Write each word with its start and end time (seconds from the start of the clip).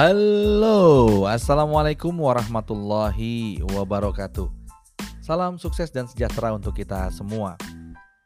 Halo, 0.00 1.28
Assalamualaikum 1.28 2.24
warahmatullahi 2.24 3.60
wabarakatuh. 3.68 4.48
Salam 5.20 5.60
sukses 5.60 5.92
dan 5.92 6.08
sejahtera 6.08 6.56
untuk 6.56 6.72
kita 6.72 7.12
semua. 7.12 7.60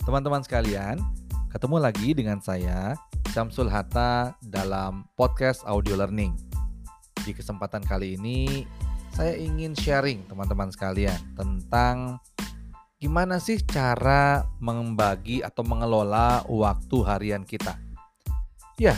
Teman-teman 0.07 0.39
sekalian, 0.47 1.03
ketemu 1.51 1.83
lagi 1.83 2.15
dengan 2.15 2.39
saya, 2.39 2.95
Syamsul 3.35 3.67
Hatta, 3.67 4.39
dalam 4.47 5.03
podcast 5.19 5.67
audio 5.67 5.99
learning. 5.99 6.39
Di 7.27 7.35
kesempatan 7.35 7.83
kali 7.83 8.23
ini, 8.23 8.71
saya 9.11 9.35
ingin 9.35 9.75
sharing 9.75 10.31
teman-teman 10.31 10.71
sekalian 10.71 11.19
tentang 11.35 12.23
gimana 13.03 13.43
sih 13.43 13.59
cara 13.67 14.47
membagi 14.63 15.43
atau 15.43 15.67
mengelola 15.67 16.47
waktu 16.47 17.03
harian 17.03 17.43
kita. 17.43 17.75
Ya, 18.79 18.95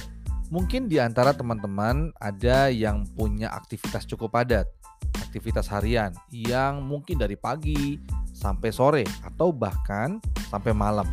Mungkin 0.46 0.86
di 0.86 1.02
antara 1.02 1.34
teman-teman 1.34 2.14
ada 2.22 2.70
yang 2.70 3.02
punya 3.18 3.50
aktivitas 3.50 4.06
cukup 4.06 4.30
padat, 4.30 4.70
aktivitas 5.18 5.66
harian 5.74 6.14
yang 6.30 6.86
mungkin 6.86 7.18
dari 7.18 7.34
pagi 7.34 7.98
sampai 8.30 8.70
sore 8.70 9.02
atau 9.26 9.50
bahkan 9.50 10.22
sampai 10.46 10.70
malam. 10.70 11.08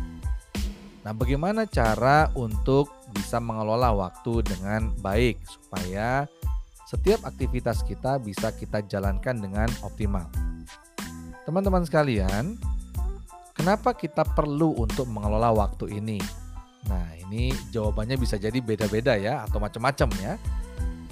Nah, 1.02 1.10
bagaimana 1.10 1.66
cara 1.66 2.30
untuk 2.38 2.88
bisa 3.10 3.42
mengelola 3.42 3.90
waktu 3.92 4.46
dengan 4.46 4.94
baik 5.02 5.42
supaya 5.44 6.30
setiap 6.86 7.26
aktivitas 7.26 7.82
kita 7.82 8.22
bisa 8.22 8.54
kita 8.54 8.86
jalankan 8.86 9.34
dengan 9.34 9.66
optimal? 9.82 10.30
Teman-teman 11.42 11.82
sekalian, 11.82 12.54
kenapa 13.50 13.98
kita 13.98 14.22
perlu 14.22 14.78
untuk 14.78 15.10
mengelola 15.10 15.50
waktu 15.50 15.98
ini? 15.98 16.43
Nah, 16.88 17.08
ini 17.16 17.52
jawabannya 17.72 18.20
bisa 18.20 18.36
jadi 18.36 18.56
beda-beda 18.60 19.16
ya 19.16 19.44
atau 19.48 19.58
macam-macam 19.60 20.08
ya. 20.20 20.34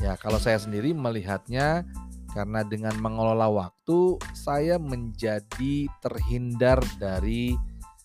Ya, 0.02 0.12
kalau 0.18 0.42
saya 0.42 0.58
sendiri 0.58 0.92
melihatnya 0.92 1.86
karena 2.32 2.64
dengan 2.64 2.96
mengelola 2.98 3.48
waktu 3.48 4.16
saya 4.32 4.80
menjadi 4.80 5.86
terhindar 6.00 6.80
dari 6.96 7.54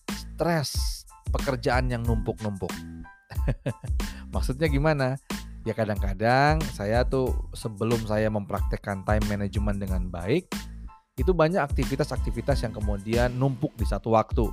stres 0.08 1.04
pekerjaan 1.32 1.92
yang 1.92 2.04
numpuk-numpuk. 2.04 2.70
Maksudnya 4.34 4.68
gimana? 4.68 5.16
Ya 5.66 5.76
kadang-kadang 5.76 6.62
saya 6.72 7.04
tuh 7.04 7.34
sebelum 7.52 8.00
saya 8.08 8.32
mempraktekkan 8.32 9.04
time 9.04 9.26
management 9.28 9.82
dengan 9.82 10.08
baik, 10.08 10.48
itu 11.18 11.34
banyak 11.34 11.60
aktivitas-aktivitas 11.60 12.62
yang 12.62 12.72
kemudian 12.72 13.34
numpuk 13.34 13.74
di 13.74 13.84
satu 13.84 14.14
waktu 14.14 14.48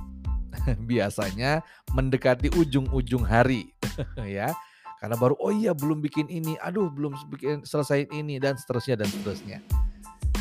biasanya 0.90 1.64
mendekati 1.92 2.52
ujung-ujung 2.54 3.24
hari 3.24 3.72
ya. 4.24 4.52
Karena 4.96 5.16
baru 5.20 5.36
oh 5.36 5.52
iya 5.52 5.76
belum 5.76 6.00
bikin 6.00 6.26
ini, 6.32 6.56
aduh 6.64 6.88
belum 6.88 7.12
bikin 7.28 7.62
selesai 7.68 8.08
ini 8.16 8.40
dan 8.40 8.56
seterusnya 8.56 9.04
dan 9.04 9.08
seterusnya. 9.12 9.58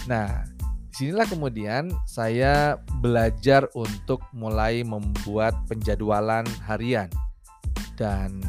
Nah, 0.08 0.48
di 0.96 1.12
sinilah 1.12 1.28
kemudian 1.28 1.92
saya 2.08 2.80
belajar 3.04 3.68
untuk 3.76 4.24
mulai 4.32 4.80
membuat 4.88 5.52
penjadwalan 5.68 6.48
harian. 6.64 7.12
Dan 8.00 8.40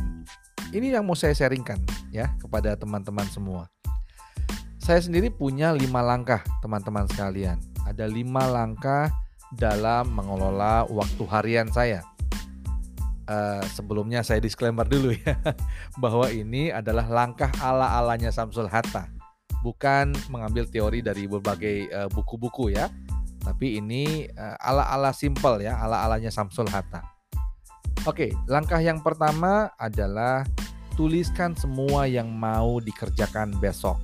ini 0.71 0.95
yang 0.95 1.03
mau 1.03 1.19
saya 1.19 1.35
sharingkan 1.35 1.83
ya 2.15 2.31
kepada 2.39 2.79
teman-teman 2.79 3.27
semua. 3.27 3.67
Saya 4.79 5.03
sendiri 5.03 5.35
punya 5.35 5.75
lima 5.75 5.99
langkah 5.99 6.47
teman-teman 6.63 7.11
sekalian. 7.11 7.59
Ada 7.83 8.07
lima 8.07 8.47
langkah 8.47 9.11
dalam 9.55 10.11
mengelola 10.11 10.89
waktu 10.91 11.23
harian 11.31 11.69
saya. 11.71 12.03
Uh, 13.27 13.59
sebelumnya 13.75 14.23
saya 14.23 14.39
disclaimer 14.39 14.87
dulu 14.87 15.11
ya 15.11 15.35
bahwa 16.03 16.31
ini 16.31 16.71
adalah 16.71 17.11
langkah 17.11 17.51
ala-alanya 17.59 18.31
Samsul 18.31 18.71
Hatta, 18.71 19.11
bukan 19.67 20.15
mengambil 20.31 20.71
teori 20.71 21.03
dari 21.03 21.27
berbagai 21.27 21.91
eh, 21.91 22.09
buku-buku 22.15 22.71
uh, 22.71 22.73
ya, 22.79 22.87
tapi 23.43 23.83
ini 23.83 24.31
uh, 24.31 24.55
ala-ala 24.63 25.11
simple 25.11 25.59
ya, 25.59 25.75
ala-alanya 25.75 26.31
Samsul 26.31 26.71
Hatta. 26.71 27.03
Oke, 28.07 28.31
langkah 28.47 28.79
yang 28.79 29.03
pertama 29.03 29.75
adalah 29.75 30.47
tuliskan 30.95 31.59
semua 31.59 32.07
yang 32.07 32.31
mau 32.31 32.79
dikerjakan 32.79 33.59
besok. 33.59 33.99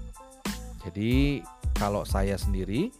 Jadi 0.83 1.47
kalau 1.78 2.03
saya 2.03 2.34
sendiri 2.34 2.91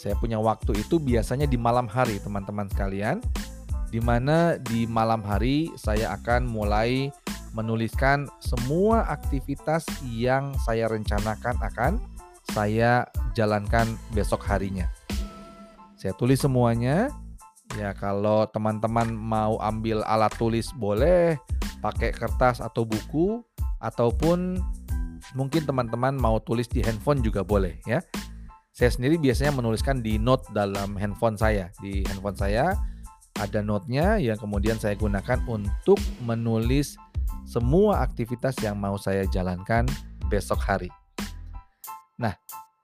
saya 0.00 0.16
punya 0.16 0.40
waktu 0.40 0.80
itu 0.80 0.96
biasanya 0.96 1.44
di 1.44 1.60
malam 1.60 1.84
hari, 1.84 2.16
teman-teman 2.24 2.64
sekalian. 2.72 3.20
Di 3.92 4.00
mana 4.00 4.56
di 4.56 4.88
malam 4.88 5.20
hari 5.20 5.68
saya 5.76 6.16
akan 6.16 6.48
mulai 6.48 7.12
menuliskan 7.52 8.24
semua 8.40 9.04
aktivitas 9.12 9.84
yang 10.08 10.56
saya 10.64 10.88
rencanakan 10.88 11.52
akan 11.60 11.92
saya 12.48 13.04
jalankan 13.36 13.92
besok 14.16 14.40
harinya. 14.48 14.88
Saya 16.00 16.16
tulis 16.16 16.40
semuanya. 16.40 17.12
Ya, 17.76 17.92
kalau 17.92 18.48
teman-teman 18.50 19.12
mau 19.12 19.60
ambil 19.60 20.00
alat 20.08 20.32
tulis 20.40 20.72
boleh, 20.74 21.36
pakai 21.84 22.10
kertas 22.10 22.64
atau 22.64 22.88
buku 22.88 23.44
ataupun 23.84 24.58
mungkin 25.36 25.62
teman-teman 25.68 26.16
mau 26.16 26.40
tulis 26.40 26.66
di 26.72 26.80
handphone 26.80 27.20
juga 27.20 27.44
boleh 27.44 27.78
ya. 27.84 28.00
Saya 28.80 28.96
sendiri 28.96 29.20
biasanya 29.20 29.52
menuliskan 29.52 30.00
di 30.00 30.16
note 30.16 30.48
dalam 30.56 30.96
handphone 30.96 31.36
saya. 31.36 31.68
Di 31.84 32.00
handphone 32.08 32.32
saya 32.32 32.72
ada 33.36 33.60
note-nya 33.60 34.16
yang 34.16 34.40
kemudian 34.40 34.80
saya 34.80 34.96
gunakan 34.96 35.36
untuk 35.52 36.00
menulis 36.24 36.96
semua 37.44 38.00
aktivitas 38.00 38.56
yang 38.64 38.80
mau 38.80 38.96
saya 38.96 39.28
jalankan 39.28 39.84
besok 40.32 40.64
hari. 40.64 40.88
Nah, 42.16 42.32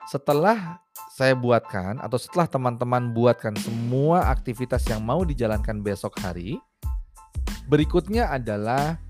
setelah 0.05 0.85
saya 1.17 1.33
buatkan 1.33 1.97
atau 2.05 2.21
setelah 2.21 2.45
teman-teman 2.45 3.17
buatkan 3.17 3.57
semua 3.57 4.29
aktivitas 4.29 4.85
yang 4.93 5.01
mau 5.01 5.25
dijalankan 5.25 5.81
besok 5.81 6.13
hari, 6.21 6.61
berikutnya 7.73 8.29
adalah 8.29 9.01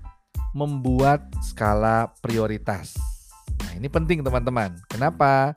membuat 0.55 1.27
skala 1.43 2.15
prioritas. 2.23 2.95
Nah, 3.67 3.75
ini 3.75 3.91
penting 3.91 4.23
teman-teman. 4.23 4.71
Kenapa? 4.87 5.51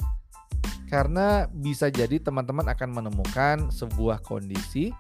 Karena 0.90 1.46
bisa 1.46 1.86
jadi 1.86 2.18
teman-teman 2.18 2.66
akan 2.66 2.90
menemukan 2.90 3.70
sebuah 3.70 4.26
kondisi 4.26 4.90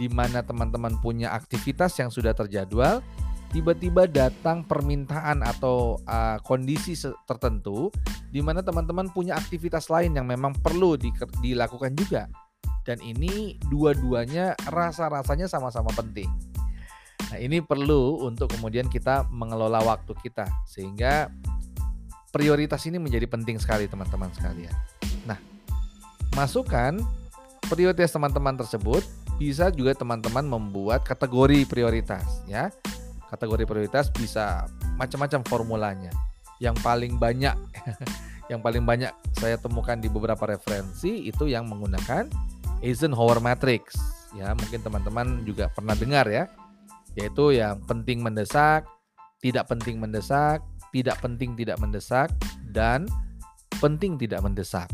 di 0.00 0.08
mana 0.08 0.40
teman-teman 0.40 0.96
punya 1.04 1.36
aktivitas 1.36 2.00
yang 2.00 2.08
sudah 2.08 2.32
terjadwal, 2.32 3.04
tiba-tiba 3.52 4.08
datang 4.08 4.64
permintaan 4.64 5.44
atau 5.44 6.00
uh, 6.08 6.40
kondisi 6.40 6.96
tertentu 7.28 7.92
di 8.32 8.40
mana 8.40 8.64
teman-teman 8.64 9.12
punya 9.12 9.36
aktivitas 9.36 9.92
lain 9.92 10.16
yang 10.16 10.24
memang 10.24 10.56
perlu 10.64 10.96
di, 10.96 11.12
dilakukan 11.44 11.92
juga. 11.92 12.24
Dan 12.88 13.04
ini 13.04 13.60
dua-duanya 13.68 14.56
rasa-rasanya 14.64 15.44
sama-sama 15.44 15.92
penting. 15.92 16.32
Nah, 17.28 17.36
ini 17.36 17.60
perlu 17.60 18.24
untuk 18.24 18.48
kemudian 18.56 18.88
kita 18.88 19.28
mengelola 19.28 19.84
waktu 19.84 20.16
kita 20.24 20.48
sehingga 20.64 21.28
prioritas 22.32 22.80
ini 22.88 22.96
menjadi 22.96 23.28
penting 23.28 23.60
sekali 23.60 23.84
teman-teman 23.84 24.32
sekalian. 24.32 24.72
Masukkan 26.34 26.98
prioritas 27.68 28.12
teman-teman 28.12 28.56
tersebut 28.56 29.04
bisa 29.38 29.70
juga 29.70 29.94
teman-teman 29.94 30.42
membuat 30.42 31.06
kategori 31.06 31.68
prioritas 31.68 32.24
ya. 32.50 32.72
Kategori 33.28 33.68
prioritas 33.68 34.08
bisa 34.10 34.66
macam-macam 34.96 35.40
formulanya. 35.46 36.12
Yang 36.58 36.80
paling 36.82 37.20
banyak 37.20 37.54
yang 38.52 38.64
paling 38.64 38.82
banyak 38.82 39.12
saya 39.36 39.60
temukan 39.60 40.00
di 40.00 40.08
beberapa 40.08 40.40
referensi 40.48 41.28
itu 41.28 41.46
yang 41.46 41.68
menggunakan 41.68 42.26
Eisenhower 42.80 43.38
Matrix. 43.38 43.94
Ya, 44.36 44.52
mungkin 44.56 44.80
teman-teman 44.80 45.44
juga 45.44 45.68
pernah 45.72 45.94
dengar 45.96 46.26
ya. 46.28 46.48
Yaitu 47.16 47.56
yang 47.56 47.80
penting 47.84 48.24
mendesak, 48.24 48.88
tidak 49.38 49.68
penting 49.68 50.00
mendesak, 50.00 50.64
tidak 50.90 51.20
penting 51.20 51.54
tidak 51.54 51.76
mendesak 51.78 52.32
dan 52.72 53.04
penting 53.78 54.16
tidak 54.16 54.40
mendesak. 54.42 54.88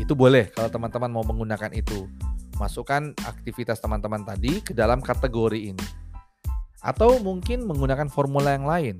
Itu 0.00 0.16
boleh 0.16 0.48
kalau 0.52 0.72
teman-teman 0.72 1.10
mau 1.12 1.24
menggunakan 1.24 1.72
itu. 1.74 2.08
Masukkan 2.60 3.12
aktivitas 3.26 3.82
teman-teman 3.82 4.22
tadi 4.22 4.62
ke 4.62 4.72
dalam 4.72 5.02
kategori 5.02 5.74
ini. 5.74 5.86
Atau 6.82 7.18
mungkin 7.20 7.66
menggunakan 7.66 8.08
formula 8.08 8.54
yang 8.54 8.66
lain. 8.68 8.96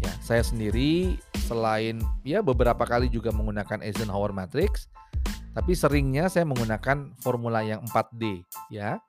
Ya, 0.00 0.12
saya 0.20 0.44
sendiri 0.44 1.16
selain 1.46 2.02
ya 2.26 2.42
beberapa 2.42 2.84
kali 2.84 3.08
juga 3.08 3.32
menggunakan 3.32 3.80
Eisenhower 3.80 4.34
Matrix, 4.34 4.90
tapi 5.56 5.72
seringnya 5.72 6.28
saya 6.28 6.44
menggunakan 6.44 7.16
formula 7.24 7.64
yang 7.64 7.80
4D 7.88 8.44
ya. 8.68 9.00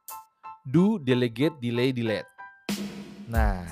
Do, 0.68 1.00
delegate, 1.00 1.60
delay, 1.60 1.92
delete. 1.92 2.28
Nah, 3.28 3.64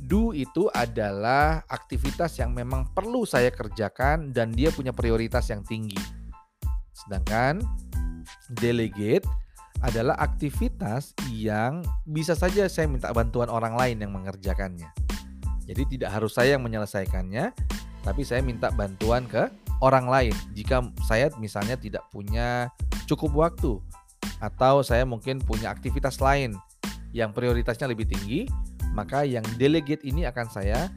do 0.00 0.32
itu 0.36 0.68
adalah 0.72 1.64
aktivitas 1.68 2.36
yang 2.36 2.52
memang 2.52 2.88
perlu 2.92 3.24
saya 3.24 3.48
kerjakan 3.52 4.32
dan 4.32 4.52
dia 4.52 4.68
punya 4.72 4.92
prioritas 4.92 5.48
yang 5.52 5.64
tinggi. 5.64 6.21
Sedangkan 7.04 7.62
delegate 8.58 9.26
adalah 9.82 10.14
aktivitas 10.22 11.12
yang 11.34 11.82
bisa 12.06 12.38
saja 12.38 12.70
saya 12.70 12.86
minta 12.86 13.10
bantuan 13.10 13.50
orang 13.50 13.74
lain 13.74 13.98
yang 13.98 14.14
mengerjakannya. 14.14 14.86
Jadi 15.66 15.98
tidak 15.98 16.10
harus 16.14 16.34
saya 16.38 16.54
yang 16.58 16.62
menyelesaikannya, 16.62 17.50
tapi 18.06 18.22
saya 18.22 18.42
minta 18.42 18.70
bantuan 18.70 19.26
ke 19.26 19.50
orang 19.82 20.06
lain. 20.06 20.34
Jika 20.54 20.86
saya 21.06 21.30
misalnya 21.38 21.74
tidak 21.74 22.06
punya 22.14 22.70
cukup 23.10 23.34
waktu 23.34 23.82
atau 24.38 24.82
saya 24.86 25.02
mungkin 25.02 25.42
punya 25.42 25.74
aktivitas 25.74 26.22
lain 26.22 26.54
yang 27.10 27.34
prioritasnya 27.34 27.90
lebih 27.90 28.06
tinggi, 28.06 28.46
maka 28.94 29.26
yang 29.26 29.42
delegate 29.58 30.02
ini 30.06 30.26
akan 30.26 30.46
saya 30.46 30.90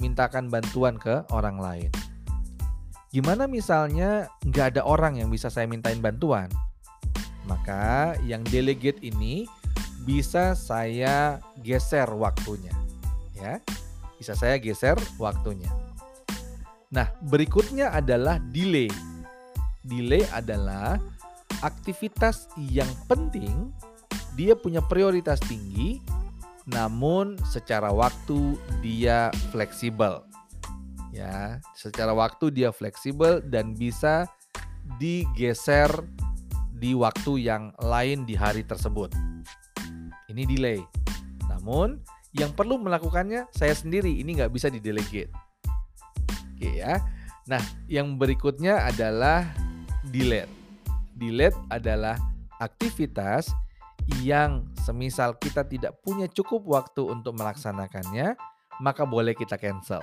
mintakan 0.00 0.48
bantuan 0.48 0.96
ke 0.96 1.20
orang 1.28 1.60
lain. 1.60 1.90
Gimana 3.10 3.50
misalnya 3.50 4.30
nggak 4.46 4.78
ada 4.78 4.82
orang 4.86 5.18
yang 5.18 5.34
bisa 5.34 5.50
saya 5.50 5.66
mintain 5.66 5.98
bantuan? 5.98 6.46
Maka 7.42 8.14
yang 8.22 8.46
delegate 8.46 9.02
ini 9.02 9.50
bisa 10.06 10.54
saya 10.54 11.42
geser 11.58 12.06
waktunya. 12.14 12.70
Ya, 13.34 13.58
bisa 14.14 14.38
saya 14.38 14.62
geser 14.62 14.94
waktunya. 15.18 15.66
Nah, 16.94 17.10
berikutnya 17.26 17.90
adalah 17.90 18.38
delay. 18.38 18.86
Delay 19.82 20.22
adalah 20.30 21.02
aktivitas 21.66 22.46
yang 22.54 22.88
penting, 23.10 23.74
dia 24.38 24.54
punya 24.54 24.78
prioritas 24.86 25.42
tinggi, 25.42 25.98
namun 26.70 27.34
secara 27.42 27.90
waktu 27.90 28.54
dia 28.78 29.34
fleksibel. 29.50 30.29
Ya, 31.10 31.58
secara 31.74 32.14
waktu 32.14 32.54
dia 32.54 32.70
fleksibel 32.70 33.42
dan 33.42 33.74
bisa 33.74 34.30
digeser 34.98 35.90
di 36.80 36.96
waktu 36.96 37.44
yang 37.44 37.74
lain 37.82 38.24
di 38.24 38.38
hari 38.38 38.64
tersebut. 38.64 39.12
Ini 40.30 40.46
delay. 40.46 40.80
Namun 41.50 42.00
yang 42.32 42.54
perlu 42.54 42.78
melakukannya 42.78 43.50
saya 43.50 43.74
sendiri, 43.74 44.22
ini 44.22 44.38
nggak 44.38 44.54
bisa 44.54 44.70
didelegate. 44.70 45.34
Oke 46.56 46.78
ya. 46.78 47.02
Nah, 47.50 47.60
yang 47.90 48.14
berikutnya 48.14 48.86
adalah 48.86 49.44
delete. 50.08 50.50
Delete 51.18 51.58
adalah 51.68 52.16
aktivitas 52.62 53.50
yang 54.22 54.64
semisal 54.80 55.36
kita 55.36 55.66
tidak 55.66 55.98
punya 56.00 56.30
cukup 56.30 56.64
waktu 56.64 57.02
untuk 57.04 57.36
melaksanakannya, 57.36 58.38
maka 58.80 59.02
boleh 59.04 59.36
kita 59.36 59.60
cancel. 59.60 60.02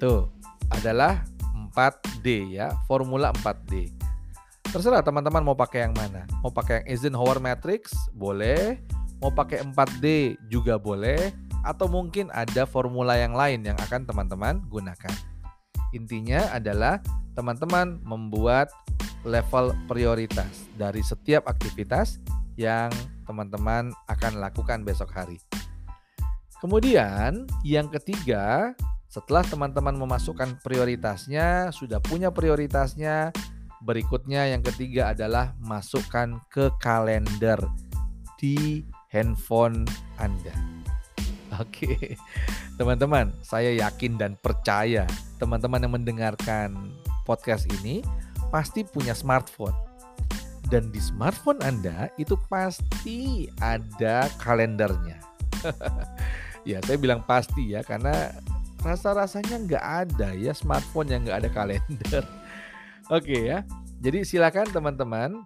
Itu 0.00 0.32
adalah 0.72 1.28
4D 1.76 2.56
ya, 2.56 2.72
formula 2.88 3.36
4D. 3.36 3.92
Terserah 4.72 5.04
teman-teman 5.04 5.44
mau 5.44 5.52
pakai 5.52 5.84
yang 5.84 5.92
mana. 5.92 6.24
Mau 6.40 6.48
pakai 6.48 6.80
yang 6.80 6.96
Eisenhower 6.96 7.36
Matrix, 7.36 7.92
boleh. 8.16 8.80
Mau 9.20 9.28
pakai 9.28 9.60
4D 9.60 10.40
juga 10.48 10.80
boleh. 10.80 11.36
Atau 11.68 11.92
mungkin 11.92 12.32
ada 12.32 12.64
formula 12.64 13.12
yang 13.20 13.36
lain 13.36 13.60
yang 13.60 13.76
akan 13.76 14.08
teman-teman 14.08 14.64
gunakan. 14.72 15.12
Intinya 15.92 16.48
adalah 16.48 17.04
teman-teman 17.36 18.00
membuat 18.00 18.72
level 19.28 19.76
prioritas 19.84 20.64
dari 20.80 21.04
setiap 21.04 21.44
aktivitas 21.44 22.16
yang 22.56 22.88
teman-teman 23.28 23.92
akan 24.08 24.40
lakukan 24.40 24.80
besok 24.80 25.12
hari. 25.12 25.36
Kemudian, 26.56 27.44
yang 27.68 27.92
ketiga, 27.92 28.72
setelah 29.10 29.42
teman-teman 29.42 29.98
memasukkan 29.98 30.62
prioritasnya, 30.62 31.74
sudah 31.74 31.98
punya 31.98 32.30
prioritasnya, 32.30 33.34
berikutnya 33.82 34.54
yang 34.54 34.62
ketiga 34.62 35.10
adalah 35.10 35.50
masukkan 35.58 36.38
ke 36.46 36.70
kalender 36.78 37.58
di 38.38 38.86
handphone 39.10 39.82
Anda. 40.14 40.54
Oke, 41.58 42.14
teman-teman, 42.78 43.34
saya 43.42 43.74
yakin 43.74 44.14
dan 44.14 44.38
percaya 44.38 45.10
teman-teman 45.42 45.82
yang 45.82 45.94
mendengarkan 45.98 46.94
podcast 47.26 47.66
ini 47.82 48.06
pasti 48.54 48.86
punya 48.86 49.10
smartphone. 49.10 49.74
Dan 50.70 50.94
di 50.94 51.02
smartphone 51.02 51.58
Anda 51.66 52.14
itu 52.14 52.38
pasti 52.46 53.50
ada 53.58 54.30
kalendernya. 54.38 55.18
ya, 56.70 56.78
saya 56.86 56.94
bilang 56.94 57.26
pasti 57.26 57.74
ya, 57.74 57.82
karena 57.82 58.30
rasa-rasanya 58.80 59.56
nggak 59.66 59.84
ada 59.84 60.32
ya 60.36 60.52
smartphone 60.56 61.08
yang 61.12 61.20
nggak 61.26 61.46
ada 61.46 61.50
kalender. 61.52 62.24
Oke 63.16 63.48
ya, 63.50 63.66
jadi 63.98 64.22
silakan 64.22 64.70
teman-teman 64.70 65.40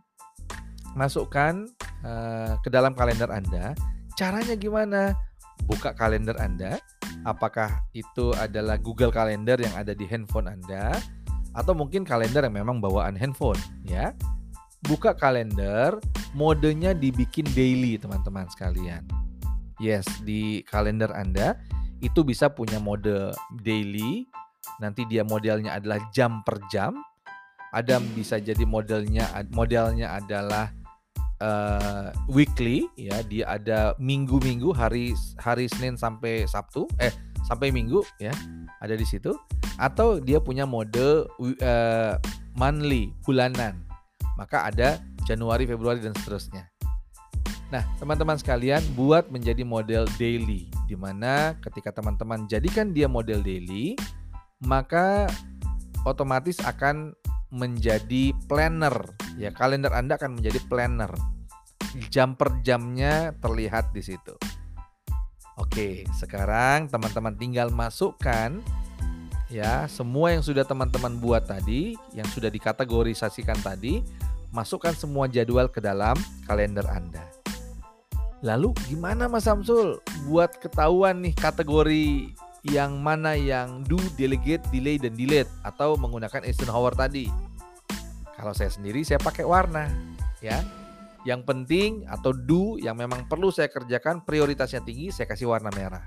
masukkan 0.94 1.66
uh, 2.04 2.56
ke 2.62 2.68
dalam 2.68 2.92
kalender 2.92 3.30
Anda. 3.32 3.72
Caranya 4.14 4.54
gimana? 4.54 5.18
buka 5.64 5.96
kalender 5.96 6.36
Anda, 6.36 6.82
apakah 7.24 7.86
itu 7.96 8.34
adalah 8.36 8.76
Google 8.76 9.14
Calendar 9.14 9.56
yang 9.56 9.72
ada 9.74 9.96
di 9.96 10.04
handphone 10.04 10.50
Anda 10.50 10.98
atau 11.54 11.72
mungkin 11.72 12.02
kalender 12.02 12.44
yang 12.44 12.56
memang 12.58 12.82
bawaan 12.82 13.16
handphone 13.16 13.58
ya. 13.86 14.12
Buka 14.84 15.16
kalender, 15.16 15.96
modenya 16.36 16.92
dibikin 16.92 17.48
daily 17.56 17.96
teman-teman 17.96 18.44
sekalian. 18.52 19.00
Yes, 19.80 20.04
di 20.28 20.60
kalender 20.68 21.08
Anda 21.16 21.56
itu 22.04 22.20
bisa 22.20 22.52
punya 22.52 22.76
mode 22.76 23.32
daily. 23.64 24.28
Nanti 24.76 25.08
dia 25.08 25.24
modelnya 25.24 25.80
adalah 25.80 26.04
jam 26.12 26.44
per 26.44 26.60
jam. 26.68 27.00
Ada 27.72 27.98
bisa 28.14 28.38
jadi 28.38 28.62
modelnya 28.62 29.26
modelnya 29.50 30.20
adalah 30.20 30.70
uh, 31.40 32.12
weekly 32.28 32.86
ya. 32.94 33.24
Dia 33.24 33.56
ada 33.56 33.96
minggu-minggu 33.96 34.76
hari 34.76 35.16
hari 35.40 35.66
Senin 35.72 35.96
sampai 35.96 36.44
Sabtu 36.44 36.86
eh 37.00 37.10
sampai 37.48 37.72
Minggu 37.72 38.04
ya 38.20 38.36
ada 38.84 38.94
di 38.94 39.08
situ. 39.08 39.32
Atau 39.80 40.22
dia 40.22 40.38
punya 40.38 40.68
mode 40.68 41.26
uh, 41.40 42.14
monthly 42.54 43.10
bulanan. 43.24 43.80
Maka 44.36 44.68
ada 44.70 45.00
Januari 45.24 45.64
Februari 45.64 46.04
dan 46.04 46.14
seterusnya. 46.14 46.68
Nah, 47.72 47.82
teman-teman 47.98 48.38
sekalian 48.38 48.82
buat 48.94 49.30
menjadi 49.34 49.66
model 49.66 50.06
daily 50.14 50.73
di 50.94 50.96
mana 51.02 51.58
ketika 51.58 51.90
teman-teman 51.90 52.46
jadikan 52.46 52.94
dia 52.94 53.10
model 53.10 53.42
daily, 53.42 53.98
maka 54.62 55.26
otomatis 56.06 56.62
akan 56.62 57.10
menjadi 57.50 58.30
planner. 58.46 58.94
Ya, 59.34 59.50
kalender 59.50 59.90
Anda 59.90 60.14
akan 60.14 60.38
menjadi 60.38 60.62
planner 60.70 61.10
jam 62.14 62.38
per 62.38 62.62
jamnya 62.62 63.34
terlihat 63.42 63.90
di 63.90 64.06
situ. 64.06 64.38
Oke, 65.58 66.06
sekarang 66.14 66.86
teman-teman 66.90 67.34
tinggal 67.34 67.74
masukkan 67.74 68.62
ya 69.50 69.86
semua 69.90 70.34
yang 70.34 70.42
sudah 70.42 70.62
teman-teman 70.62 71.18
buat 71.18 71.46
tadi, 71.46 71.98
yang 72.14 72.26
sudah 72.30 72.50
dikategorisasikan 72.50 73.58
tadi, 73.62 74.02
masukkan 74.54 74.94
semua 74.94 75.26
jadwal 75.26 75.66
ke 75.66 75.82
dalam 75.82 76.14
kalender 76.46 76.86
Anda. 76.86 77.43
Lalu 78.44 78.76
gimana 78.84 79.24
Mas 79.24 79.48
Samsul 79.48 80.04
buat 80.28 80.60
ketahuan 80.60 81.24
nih 81.24 81.32
kategori 81.32 82.36
yang 82.68 83.00
mana 83.00 83.32
yang 83.32 83.80
do, 83.88 83.96
delegate, 84.20 84.60
delay, 84.68 85.00
dan 85.00 85.16
delete 85.16 85.48
atau 85.64 85.96
menggunakan 85.96 86.44
Eisenhower 86.44 86.92
tadi? 86.92 87.32
Kalau 88.36 88.52
saya 88.52 88.68
sendiri 88.68 89.00
saya 89.00 89.16
pakai 89.16 89.48
warna 89.48 89.88
ya 90.44 90.60
yang 91.24 91.40
penting 91.40 92.04
atau 92.04 92.36
do 92.36 92.76
yang 92.76 93.00
memang 93.00 93.24
perlu 93.24 93.48
saya 93.48 93.72
kerjakan 93.72 94.20
prioritasnya 94.20 94.84
tinggi 94.84 95.08
saya 95.08 95.24
kasih 95.24 95.48
warna 95.48 95.72
merah. 95.72 96.04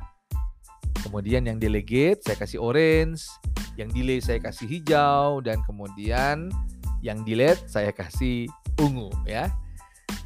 Kemudian 1.01 1.41
yang 1.49 1.57
delegate 1.57 2.21
saya 2.21 2.37
kasih 2.37 2.61
orange, 2.61 3.25
yang 3.81 3.89
delay 3.89 4.21
saya 4.21 4.37
kasih 4.37 4.69
hijau 4.69 5.41
dan 5.41 5.57
kemudian 5.65 6.53
yang 7.01 7.25
delete 7.25 7.65
saya 7.65 7.89
kasih 7.89 8.45
ungu 8.77 9.09
ya. 9.25 9.49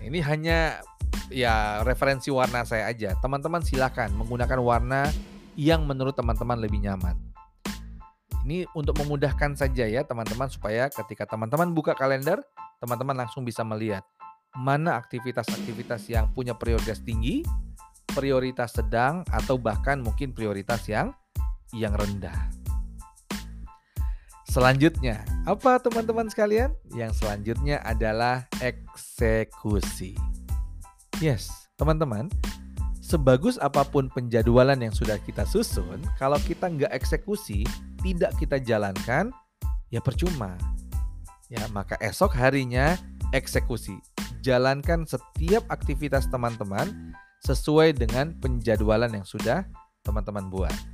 Ini 0.01 0.19
hanya 0.25 0.81
ya 1.29 1.85
referensi 1.85 2.33
warna 2.33 2.65
saya 2.65 2.89
aja. 2.89 3.13
Teman-teman 3.21 3.61
silahkan 3.61 4.09
menggunakan 4.11 4.59
warna 4.59 5.07
yang 5.53 5.85
menurut 5.85 6.17
teman-teman 6.17 6.57
lebih 6.57 6.81
nyaman. 6.81 7.13
Ini 8.41 8.65
untuk 8.73 8.97
memudahkan 8.97 9.53
saja 9.53 9.85
ya 9.85 10.01
teman-teman 10.01 10.49
supaya 10.49 10.89
ketika 10.89 11.29
teman-teman 11.29 11.77
buka 11.77 11.93
kalender, 11.93 12.41
teman-teman 12.81 13.25
langsung 13.25 13.45
bisa 13.45 13.61
melihat 13.61 14.01
mana 14.57 14.97
aktivitas-aktivitas 14.97 16.09
yang 16.09 16.33
punya 16.33 16.57
prioritas 16.57 16.99
tinggi, 17.05 17.45
prioritas 18.09 18.73
sedang, 18.73 19.21
atau 19.29 19.61
bahkan 19.61 20.01
mungkin 20.01 20.33
prioritas 20.33 20.89
yang 20.89 21.13
yang 21.71 21.93
rendah. 21.95 22.60
Selanjutnya, 24.51 25.23
apa 25.47 25.79
teman-teman 25.79 26.27
sekalian? 26.27 26.75
Yang 26.91 27.23
selanjutnya 27.23 27.79
adalah 27.87 28.51
eksekusi. 28.59 30.19
Yes, 31.23 31.47
teman-teman, 31.79 32.27
sebagus 32.99 33.55
apa 33.63 33.87
pun 33.87 34.11
penjadwalan 34.11 34.83
yang 34.83 34.91
sudah 34.91 35.15
kita 35.23 35.47
susun, 35.47 36.03
kalau 36.19 36.35
kita 36.43 36.67
nggak 36.67 36.91
eksekusi, 36.91 37.63
tidak 38.03 38.35
kita 38.43 38.59
jalankan, 38.59 39.31
ya 39.87 40.03
percuma. 40.03 40.59
Ya, 41.47 41.63
maka 41.71 41.95
esok 42.03 42.35
harinya 42.35 42.99
eksekusi 43.31 44.03
jalankan 44.43 45.07
setiap 45.07 45.63
aktivitas 45.71 46.27
teman-teman 46.27 47.15
sesuai 47.47 47.95
dengan 47.95 48.35
penjadwalan 48.43 49.15
yang 49.15 49.23
sudah 49.23 49.63
teman-teman 50.03 50.51
buat. 50.51 50.90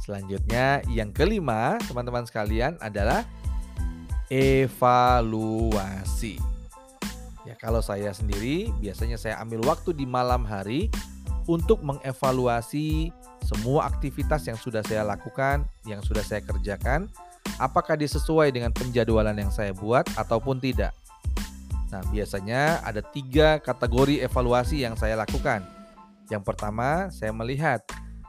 Selanjutnya, 0.00 0.80
yang 0.88 1.12
kelima, 1.12 1.76
teman-teman 1.84 2.24
sekalian 2.24 2.80
adalah 2.80 3.28
evaluasi. 4.32 6.40
Ya, 7.44 7.58
kalau 7.58 7.82
saya 7.82 8.14
sendiri 8.14 8.70
biasanya 8.78 9.18
saya 9.18 9.42
ambil 9.42 9.66
waktu 9.66 9.92
di 9.92 10.06
malam 10.06 10.46
hari 10.46 10.86
untuk 11.50 11.82
mengevaluasi 11.82 13.10
semua 13.42 13.90
aktivitas 13.90 14.46
yang 14.46 14.54
sudah 14.54 14.86
saya 14.86 15.02
lakukan, 15.02 15.66
yang 15.82 15.98
sudah 16.04 16.22
saya 16.22 16.38
kerjakan, 16.46 17.10
apakah 17.58 17.98
dia 17.98 18.06
sesuai 18.06 18.54
dengan 18.54 18.70
penjadwalan 18.70 19.34
yang 19.34 19.50
saya 19.50 19.74
buat 19.74 20.06
ataupun 20.14 20.62
tidak. 20.62 20.94
Nah, 21.90 22.06
biasanya 22.14 22.86
ada 22.86 23.02
tiga 23.02 23.58
kategori 23.58 24.22
evaluasi 24.22 24.86
yang 24.86 24.94
saya 24.94 25.18
lakukan. 25.18 25.66
Yang 26.30 26.46
pertama, 26.46 27.10
saya 27.10 27.34
melihat 27.34 27.82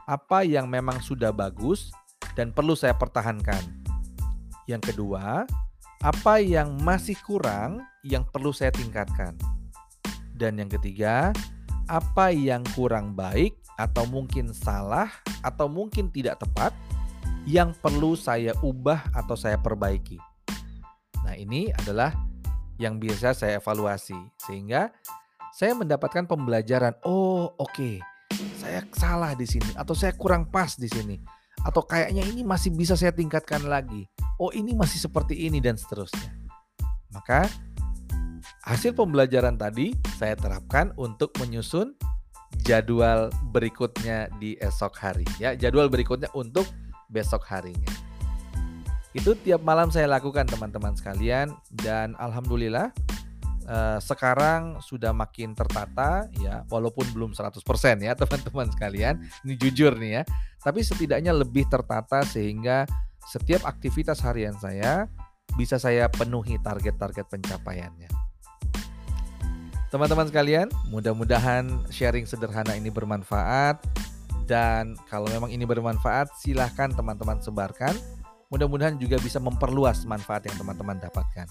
apa 0.06 0.42
yang 0.42 0.66
memang 0.66 0.98
sudah 0.98 1.30
bagus 1.30 1.94
dan 2.34 2.50
perlu 2.50 2.74
saya 2.74 2.96
pertahankan. 2.96 3.60
Yang 4.66 4.94
kedua, 4.94 5.46
apa 6.02 6.34
yang 6.42 6.78
masih 6.82 7.14
kurang 7.22 7.82
yang 8.02 8.26
perlu 8.26 8.50
saya 8.50 8.74
tingkatkan. 8.74 9.38
Dan 10.34 10.58
yang 10.58 10.70
ketiga, 10.70 11.30
apa 11.86 12.34
yang 12.34 12.66
kurang 12.74 13.14
baik 13.14 13.54
atau 13.78 14.06
mungkin 14.06 14.50
salah 14.50 15.10
atau 15.42 15.66
mungkin 15.66 16.10
tidak 16.10 16.42
tepat 16.42 16.74
yang 17.46 17.74
perlu 17.74 18.14
saya 18.14 18.54
ubah 18.62 19.02
atau 19.14 19.34
saya 19.34 19.58
perbaiki. 19.58 20.18
Nah, 21.22 21.34
ini 21.38 21.70
adalah 21.74 22.14
yang 22.78 22.98
biasa 22.98 23.34
saya 23.34 23.58
evaluasi 23.62 24.18
sehingga 24.42 24.90
saya 25.54 25.74
mendapatkan 25.76 26.26
pembelajaran. 26.26 26.98
Oh, 27.06 27.54
oke. 27.58 27.70
Okay. 27.70 27.96
Saya 28.72 28.88
salah 28.96 29.32
di 29.36 29.44
sini 29.44 29.68
atau 29.76 29.92
saya 29.92 30.16
kurang 30.16 30.48
pas 30.48 30.80
di 30.80 30.88
sini 30.88 31.20
atau 31.60 31.84
kayaknya 31.84 32.24
ini 32.24 32.40
masih 32.40 32.72
bisa 32.72 32.96
saya 32.96 33.12
tingkatkan 33.12 33.68
lagi. 33.68 34.08
Oh, 34.40 34.48
ini 34.48 34.72
masih 34.72 34.96
seperti 34.96 35.44
ini 35.44 35.60
dan 35.60 35.76
seterusnya. 35.76 36.32
Maka 37.12 37.52
hasil 38.64 38.96
pembelajaran 38.96 39.60
tadi 39.60 39.92
saya 40.16 40.40
terapkan 40.40 40.88
untuk 40.96 41.36
menyusun 41.36 41.92
jadwal 42.64 43.28
berikutnya 43.52 44.32
di 44.40 44.56
esok 44.56 44.96
hari 44.96 45.28
ya, 45.36 45.52
jadwal 45.52 45.92
berikutnya 45.92 46.32
untuk 46.32 46.64
besok 47.12 47.44
harinya. 47.52 47.92
Itu 49.12 49.36
tiap 49.36 49.60
malam 49.60 49.92
saya 49.92 50.08
lakukan 50.08 50.48
teman-teman 50.48 50.96
sekalian 50.96 51.52
dan 51.76 52.16
alhamdulillah 52.16 52.88
eh, 53.66 53.98
sekarang 54.02 54.82
sudah 54.82 55.10
makin 55.14 55.54
tertata 55.54 56.26
ya 56.38 56.62
walaupun 56.68 57.06
belum 57.14 57.30
100% 57.34 57.58
ya 58.02 58.12
teman-teman 58.20 58.68
sekalian. 58.72 59.22
Ini 59.46 59.54
jujur 59.58 59.96
nih 59.98 60.12
ya. 60.20 60.22
Tapi 60.62 60.80
setidaknya 60.82 61.34
lebih 61.34 61.66
tertata 61.66 62.22
sehingga 62.22 62.86
setiap 63.22 63.66
aktivitas 63.66 64.22
harian 64.22 64.54
saya 64.58 65.06
bisa 65.58 65.76
saya 65.76 66.08
penuhi 66.08 66.58
target-target 66.58 67.26
pencapaiannya. 67.28 68.10
Teman-teman 69.92 70.24
sekalian, 70.24 70.72
mudah-mudahan 70.88 71.68
sharing 71.92 72.24
sederhana 72.24 72.72
ini 72.72 72.88
bermanfaat 72.88 73.84
dan 74.48 74.96
kalau 75.12 75.28
memang 75.28 75.52
ini 75.52 75.68
bermanfaat 75.68 76.32
silahkan 76.40 76.88
teman-teman 76.96 77.44
sebarkan 77.44 77.92
Mudah-mudahan 78.52 79.00
juga 79.00 79.16
bisa 79.16 79.40
memperluas 79.40 80.04
manfaat 80.04 80.44
yang 80.44 80.60
teman-teman 80.60 81.00
dapatkan. 81.00 81.48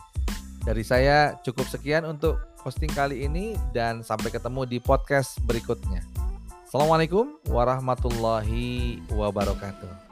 Dari 0.61 0.85
saya 0.85 1.41
cukup 1.41 1.65
sekian 1.65 2.05
untuk 2.05 2.37
posting 2.61 2.93
kali 2.93 3.25
ini 3.25 3.57
dan 3.73 4.05
sampai 4.05 4.29
ketemu 4.29 4.69
di 4.69 4.77
podcast 4.77 5.41
berikutnya. 5.49 6.05
Assalamualaikum 6.69 7.41
warahmatullahi 7.49 9.01
wabarakatuh. 9.09 10.10